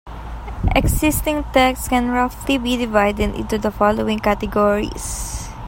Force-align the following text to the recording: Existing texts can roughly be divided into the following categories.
Existing 0.75 1.43
texts 1.53 1.87
can 1.87 2.09
roughly 2.09 2.57
be 2.57 2.75
divided 2.75 3.35
into 3.35 3.59
the 3.59 3.69
following 3.69 4.17
categories. 4.17 5.47